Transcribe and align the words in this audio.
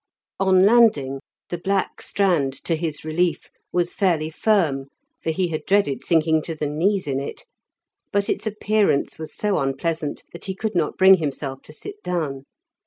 On 0.39 0.65
landing, 0.65 1.19
the 1.49 1.59
black 1.59 2.01
strand, 2.01 2.53
to 2.63 2.73
his 2.75 3.05
relief, 3.05 3.51
was 3.71 3.93
fairly 3.93 4.31
firm, 4.31 4.87
for 5.21 5.29
he 5.29 5.49
had 5.49 5.63
dreaded 5.67 6.03
sinking 6.03 6.41
to 6.41 6.55
the 6.55 6.65
knees 6.65 7.05
in 7.05 7.19
it; 7.19 7.45
but 8.11 8.27
its 8.27 8.47
appearance 8.47 9.19
was 9.19 9.31
so 9.31 9.59
unpleasant 9.59 10.23
that 10.33 10.45
he 10.45 10.55
could 10.55 10.73
not 10.73 10.97
bring 10.97 11.17
himself 11.17 11.61
to 11.61 11.71
sit 11.73 12.01
down. 12.01 12.45